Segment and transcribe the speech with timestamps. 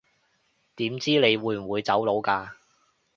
[0.77, 2.53] 點知你會唔會走佬㗎